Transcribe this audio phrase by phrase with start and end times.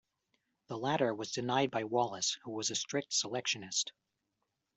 [0.65, 3.91] The latter was denied by Wallace who was a strict selectionist.